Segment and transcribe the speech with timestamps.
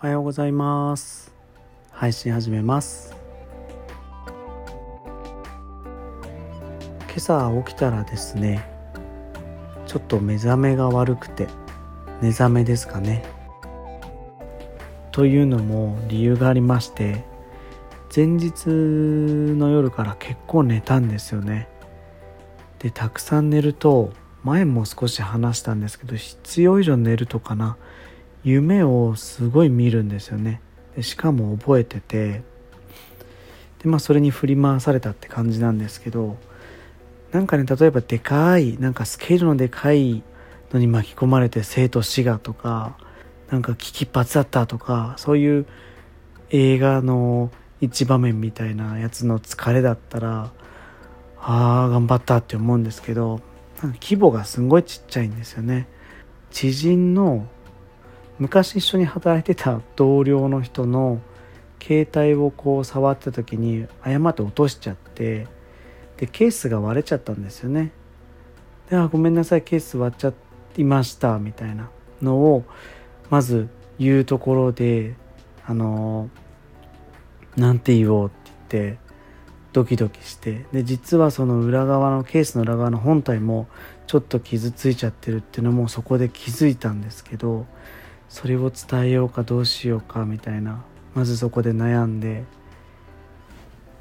[0.00, 1.34] おはようございます。
[1.90, 3.16] 配信始めます。
[7.08, 8.64] 今朝起きたらですね
[9.88, 11.48] ちょっと目覚めが悪くて
[12.22, 13.24] 寝覚めですかね。
[15.10, 17.24] というのも理由がありまして
[18.14, 21.66] 前日の夜から結構寝たんですよね。
[22.78, 24.12] でたくさん寝ると
[24.44, 27.76] 前も少し話したんですけど必要以上寝るとかな。
[28.44, 30.60] 夢をすごい見るんですよね。
[30.96, 32.42] でしかも覚えてて。
[33.82, 36.36] でまあそれに振り回されたって感じなんですけど
[37.32, 40.22] なんかね例えばでかいなんかスケールのでかい
[40.72, 42.96] のに巻き込まれて生と死がとか
[43.50, 45.66] なんか危機一髪だったとかそういう
[46.50, 50.50] 映画の一場面みたいなやつの疲れだったら
[51.40, 53.40] ああ頑張ったって思うんですけど
[54.02, 55.86] 規模がすごいちっちゃいんですよね。
[56.50, 57.46] 知人の
[58.38, 61.20] 昔一緒に働いてた同僚の人の
[61.82, 65.46] 携帯をこう触った時に誤って落としちゃって
[66.16, 67.92] でケースが割れちゃったんですよね。
[68.90, 70.32] であごめんなさいケース割っちゃ
[70.76, 71.90] いましたみたいな
[72.22, 72.64] のを
[73.30, 75.14] まず言うところで
[75.66, 76.30] あの
[77.56, 78.54] なんて言おうって言
[78.90, 78.98] って
[79.72, 83.68] ドキドキしてで実はその裏側のケースの裏側の本体も
[84.06, 87.66] ちょっと傷ついちゃってるっていうのもそこで気づいたんですけど
[88.28, 90.82] それを伝えようかどうしようかみたいな。
[91.14, 92.44] まずそこで悩んで。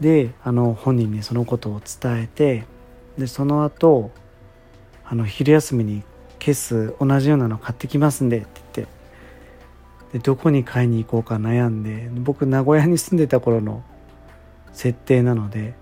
[0.00, 2.64] であの本人にそのことを伝えて
[3.16, 4.10] でその後
[5.06, 6.02] あの昼休みに
[6.38, 8.96] ケース同じようなの買ってきますんでって言って。
[10.12, 13.82] でどこに買いに行こうか悩んで僕名古屋に住んでた頃の
[14.72, 15.74] 設定なので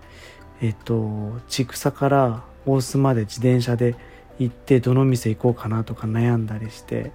[0.62, 3.96] えっと千草から大須まで自転車で
[4.38, 7.10] 行ってどの店行こうかなとか悩んだりして。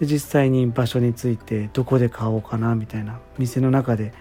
[0.00, 4.12] で実際に場所に着いてどこで買おうかなみたいな店の中で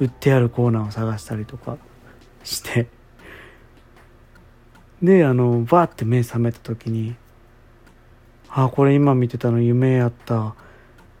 [0.00, 1.78] 売ってあるコーナーを探したりとか
[2.42, 2.88] して。
[5.02, 7.14] であのバーって目覚めた時に
[8.48, 10.54] ああこれ今見てたの夢やった。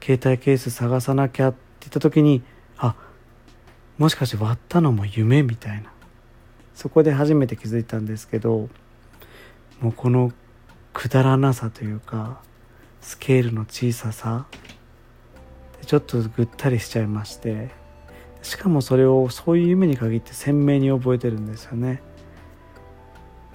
[0.04, 2.42] 携帯ケース探さなきゃって言った時に
[2.76, 2.94] あ
[3.96, 5.90] もしかして割ったのも夢みたいな。
[6.74, 8.68] そこで初めて気づいたんですけど
[9.80, 10.30] もうこの
[10.92, 12.42] くだらなさというか
[13.04, 14.46] スケールの小ささ。
[15.78, 17.70] でちょっとぐったりしちゃいまして。
[18.40, 22.02] しかもそれをそういう夢に限って鮮明に覚えてるんですよね。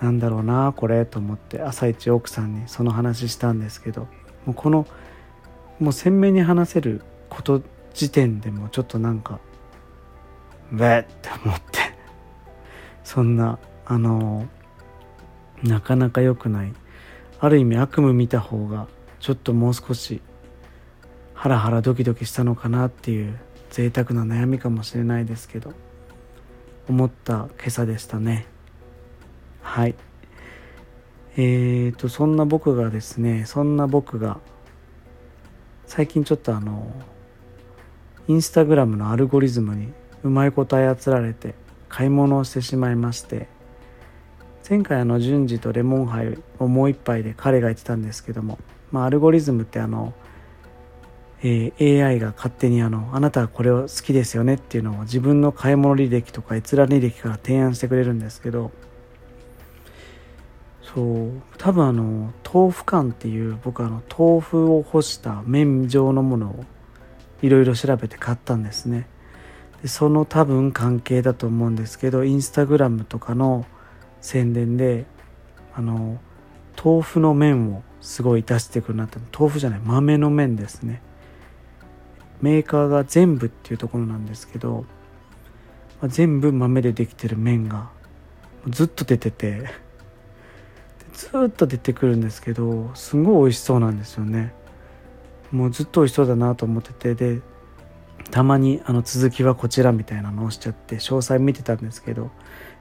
[0.02, 1.62] なんだろうなこれと思って。
[1.62, 4.08] 朝一奥さんにその話したんですけど。
[4.46, 4.86] もうこの
[5.80, 9.40] もう鮮明に話せること時点でもちょっとなんか
[10.72, 11.80] べって思って。
[13.04, 14.48] そんなあの
[15.64, 16.74] なかなか良くない。
[17.40, 18.88] ある意味悪夢見た方が
[19.20, 20.22] ちょっともう少し
[21.34, 23.38] ハラハラドキドキしたのかなっていう
[23.70, 25.74] 贅沢な悩みかもしれないですけど
[26.88, 28.48] 思った今朝でしたね。
[29.62, 29.96] はい。
[31.38, 34.40] えーとそんな僕がですねそんな僕が
[35.86, 36.92] 最近ちょっとあの
[38.28, 39.94] インスタグラムのアルゴリズムに
[40.24, 41.56] うまいこと操られて
[41.88, 43.48] 買い物をしてしまいまして
[44.70, 48.60] 前回あの順次とレモンハイをもう一杯で彼が言ってたんですけども、
[48.92, 50.14] まあ、アルゴリズムってあの、
[51.42, 58.72] えー、AI が勝手にあのあなたはこれを好きですよねっていうのを自分の買い物履歴とか閲覧履歴から提案してくれるんですけど
[60.94, 66.66] そう多分あの豆腐館っていう僕あの豆腐を干した麺状のものを
[67.42, 69.08] いろいろ調べて買ったんですね。
[69.82, 73.66] でその多分関係だと思うんですけどインスタグラムとかの
[74.20, 75.06] 宣伝で
[75.74, 76.20] あの
[76.84, 79.20] 豆腐の麺をすごい出してくるなって。
[79.38, 79.80] 豆腐じゃない。
[79.80, 81.02] 豆の麺ですね。
[82.42, 84.86] メーカーが全部っていうところなんですけど、
[86.02, 87.90] まあ、全部豆でできてる麺が
[88.68, 89.70] ずっと出てて
[91.14, 94.54] ずっと出てくるんですけどすごい美味しそうなんですよね。
[95.52, 97.42] もうずっと美味しそうだなと思っててで
[98.32, 102.30] たまにあの続きはこちらみたいなのをしちゃって詳細見てたんですけど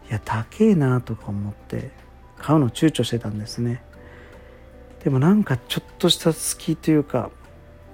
[0.08, 1.90] いや高えなとか思って
[2.36, 3.82] 買うの躊躇してたんですね。
[5.04, 7.30] でもなんかちょっとした好きというか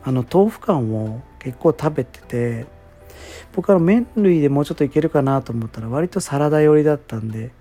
[0.02, 2.66] あの豆腐感を結構食べてて
[3.52, 7.52] 僕は麺類でもうちょっといけるかなと思ったら割とサラダ寄りだったんで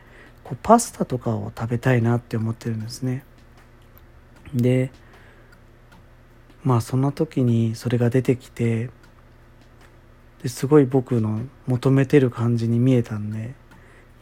[0.44, 3.24] こうパスタとかを食べたいなって思ってるんですね。
[4.54, 4.92] で
[6.63, 8.90] まあそんな時にそれが出てきて
[10.42, 13.54] ですごい僕の求めてる感じに見えたんで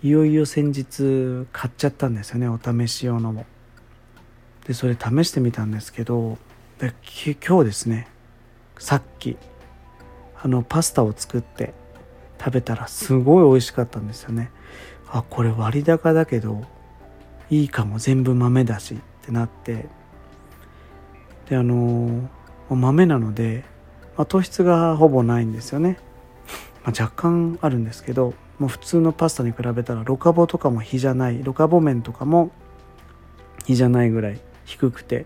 [0.03, 3.45] いよいよ先日買っちゃったんですよねお試し用のも。
[4.71, 6.37] でそれ試してみたんですけど
[6.79, 6.93] で
[7.45, 8.07] 今日ですね
[8.79, 9.35] さっき
[10.41, 11.73] あのパスタを作って
[12.39, 14.49] 食べたらすごい美味しかったんですよね。
[15.09, 16.63] あこれ割高だけど
[17.49, 17.99] いいかも。
[17.99, 19.87] 全部豆だしってなって。
[21.49, 22.29] であの
[22.69, 23.65] 豆なので、
[24.17, 25.99] まあ、糖質がほぼないんですよね、
[26.85, 32.51] まあ、若干あるんですけどもう普通のパスタに比べたらロカボとかも比じゃないロカボ麺とかも
[33.65, 34.39] 比じゃないぐらい
[34.71, 35.25] 低くて、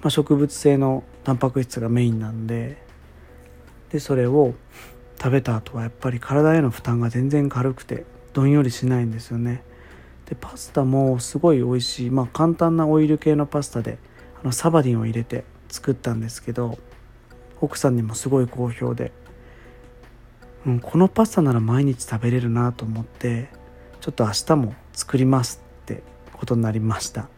[0.00, 2.80] まあ、植物性のタンパク質がメインなんで
[3.90, 4.54] でそれを
[5.20, 9.62] 食べた後はやっぱり体への負担が全然軽くてどんよりしないんですよね。
[10.26, 13.98] でパスタもすごい美味しいまあ簡単なオイル系のパスタで
[14.40, 16.78] あのサバディンを入れて作ったんですけど
[17.60, 19.10] 奥さんにもすごい好評で、
[20.66, 23.48] うん、このパスタなら毎日食べれるなと思って
[24.00, 26.02] ちょっと明日も作りますって
[26.34, 27.28] ことになりました。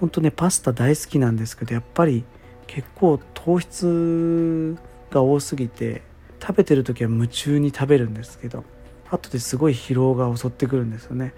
[0.00, 2.24] 本当ねパスタ大好きなんですけどやっぱり
[2.66, 4.76] 結構糖質
[5.10, 6.02] が多すぎて
[6.40, 8.64] 食べてる時は夢中に食べるんですけど
[9.10, 11.32] 後ですごい疲労が襲ってくるんですよね。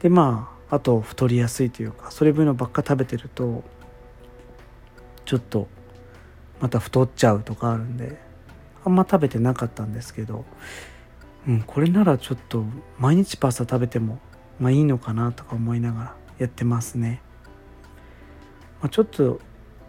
[0.00, 3.64] でまああと太りやすいというかそれ分のばっか食べてると
[5.24, 5.68] ちょっと
[6.60, 8.18] また太っちゃうとかあるんで
[8.84, 10.44] あんま食べてなかったんですけど、
[11.46, 12.64] うん、これならちょっと
[12.98, 14.18] 毎日パスタ食べても
[14.58, 17.20] まあいいのかなとか思いながらやってますね、
[18.80, 19.40] まあ、ちょっと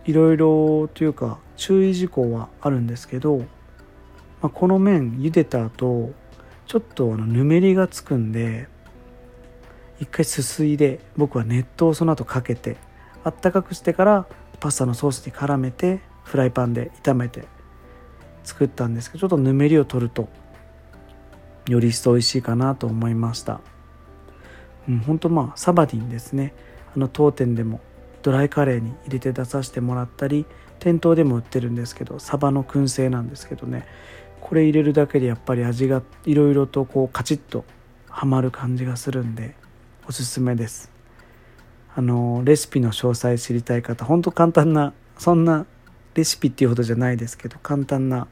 [0.06, 3.46] いろいろというか注意事項はあるんですけど、ま
[4.44, 6.14] あ、この麺茹でた後
[6.66, 8.68] ちょっとあのぬめりがつくんで
[10.00, 12.78] 一回すすいで僕は熱湯をその後かけて
[13.24, 14.28] あったかくしてから
[14.60, 17.46] パスタのソースに絡めてフライパンで炒めて
[18.44, 20.30] 作ったんですけどちょっとぬめりを取ると
[21.68, 23.62] より一層美味しいかなと思いました。
[24.90, 26.56] うん本当まあサバディンですね。
[26.96, 27.80] あの当店でも
[28.22, 30.46] ドライカレーに入れて出させてもらったり
[30.80, 33.86] 店頭でも売ってるんですけどサバの燻製なんですけどね。
[34.42, 37.64] これ入れるだけでやっぱり味がいろいろとこうカチッと
[38.10, 39.56] はまる感じがするんで
[40.08, 40.92] おすすめです。
[41.96, 45.66] あのレシピの詳細知りたい方ほんと簡単なそんな
[46.16, 48.28] レシピっていうほどじゃないですけど簡単な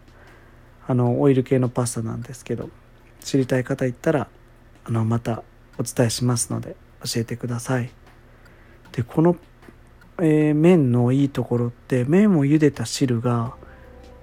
[0.87, 2.69] あのオイル系のパスタなんですけど
[3.21, 4.27] 知りたい方いったら
[4.85, 5.43] あのまた
[5.77, 7.91] お伝えしますので教えてください。
[8.91, 9.35] でこの
[10.21, 13.55] えー、麺のいいところって麺を茹でた汁が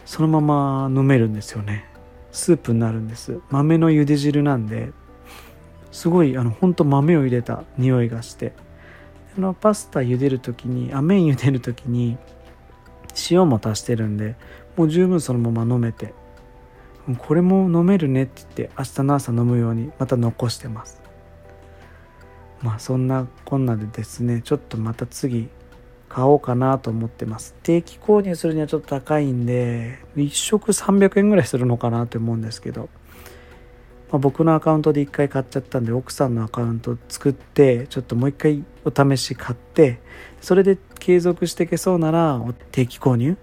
[0.04, 1.84] そのまま飲めるんですよね。
[2.32, 3.40] スープになるんです。
[3.50, 4.92] 豆の茹で汁なんで
[5.90, 8.52] すごいあのほんと豆を入れた匂いがして。
[9.36, 12.16] あのパスタ茹でる時にあ麺茹でる時に
[13.30, 14.34] 塩も足してるんで
[14.76, 16.14] もう十分そのまま飲めて。
[17.18, 21.00] これも飲めるねって言って明日の朝飲むようにまた残してます。
[22.62, 25.48] まあそんなこんなでですねちょっとまた次
[26.16, 27.54] 買おうかなと思ってます。
[27.62, 32.88] 定期購入するにはちょっと高いんで1食300円ぐらいするのかなって思うんですけど、
[34.10, 40.00] まあ、僕のアカウントで1回買っちゃったんで奥さんのアカウント作ってちょっともう1回お試し買って
[40.40, 42.40] それで継続していけそうなら
[42.72, 43.36] 定期購入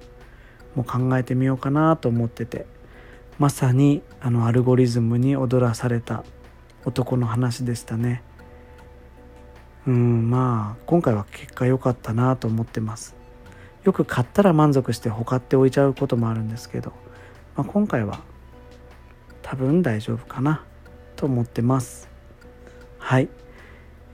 [0.74, 2.66] も考えてみようかなと思ってて。
[3.40, 6.24] まさにあのアルゴリズムに踊らされた
[6.86, 8.22] 男の話でしたね。
[9.86, 13.16] うんまあ今回は結果良かったなと思ってます。
[13.84, 16.94] よく買ったら満足して他って置いちゃうこともあるんですけど、
[17.56, 18.22] まあ、今回は
[19.42, 20.64] 多分大丈夫かな
[21.18, 22.10] と思ってます。
[22.98, 23.28] はい、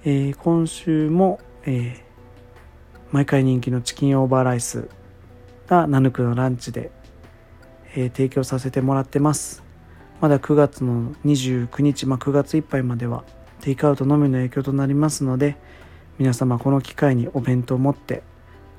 [0.04, 2.02] えー、今週も、えー、
[3.12, 4.90] 毎回人気のチキンオーバーライス
[5.68, 6.90] がナヌクのランチで、
[7.94, 9.64] えー、提供させてもらってます。
[10.20, 13.24] まだ9月の29日、まあ、9月いっぱいまでは
[13.62, 15.58] テイクアウトのみの影響となりますので
[16.18, 18.24] 皆様この機会にお弁当を持って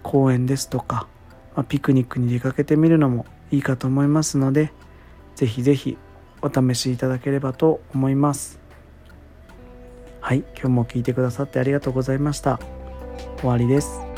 [0.02, 1.08] 公園ですとか、
[1.54, 4.72] まあ、ピクニックに出かけてみるのもいいかと思いますので
[5.36, 5.96] ぜひぜひ
[6.42, 8.60] お試しいただければと思います。
[10.20, 12.60] はい今日も聞いてくださってありがとうございました。
[13.38, 14.09] 終わりです。